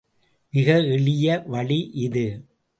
[0.53, 2.25] மிக எளிய வழி இது.